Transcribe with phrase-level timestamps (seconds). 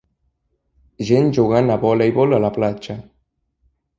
[1.09, 2.99] Gent jugant a voleibol a la platja